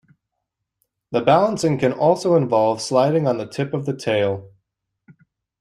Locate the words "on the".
3.27-3.45